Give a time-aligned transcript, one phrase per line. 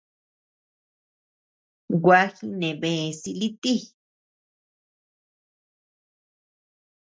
[2.01, 3.75] Gua jinebe silï ti.